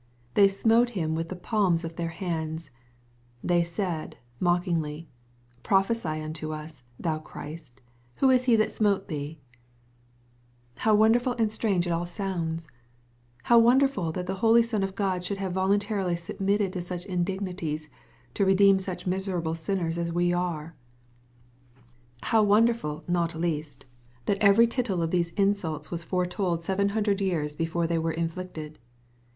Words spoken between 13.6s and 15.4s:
derful that the Holy Son of God should